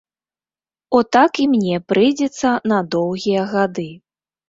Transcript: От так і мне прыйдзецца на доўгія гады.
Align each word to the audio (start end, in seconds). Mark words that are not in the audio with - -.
От 0.99 1.11
так 1.17 1.31
і 1.45 1.47
мне 1.53 1.83
прыйдзецца 1.95 2.57
на 2.75 2.83
доўгія 2.99 3.49
гады. 3.57 3.91